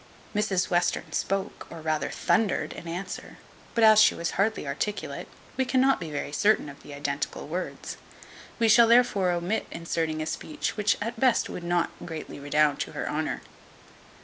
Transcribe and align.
Mrs 0.33 0.71
Western 0.71 1.11
spoke, 1.11 1.67
or 1.69 1.79
rather 1.79 2.09
thundered, 2.09 2.73
in 2.73 2.87
answer; 2.87 3.37
but 3.75 3.83
as 3.83 4.01
she 4.01 4.15
was 4.15 4.31
hardly 4.31 4.65
articulate, 4.65 5.27
we 5.57 5.63
cannot 5.63 5.99
be 5.99 6.09
very 6.09 6.31
certain 6.31 6.69
of 6.69 6.81
the 6.81 6.95
identical 6.95 7.45
words; 7.47 7.97
we 8.57 8.67
shall 8.67 8.87
therefore 8.87 9.29
omit 9.29 9.67
inserting 9.69 10.19
a 10.19 10.25
speech 10.25 10.75
which 10.75 10.97
at 11.03 11.19
best 11.19 11.51
would 11.51 11.63
not 11.63 11.91
greatly 12.03 12.39
redound 12.39 12.79
to 12.79 12.93
her 12.93 13.07
honour. 13.07 13.41